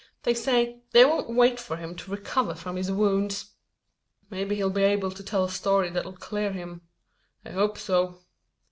They 0.23 0.33
say, 0.33 0.79
they 0.93 1.05
won't 1.05 1.29
wait 1.35 1.59
for 1.59 1.77
him 1.77 1.93
to 1.97 2.09
recover 2.09 2.55
from 2.55 2.75
his 2.75 2.91
wounds!" 2.91 3.51
"Maybe 4.31 4.55
he'll 4.55 4.71
be 4.71 4.81
able 4.81 5.11
to 5.11 5.21
tell 5.23 5.45
a 5.45 5.49
story 5.51 5.91
that'll 5.91 6.13
clear 6.17 6.51
him. 6.51 6.81
I 7.45 7.51
hope 7.51 7.77
so." 7.77 8.23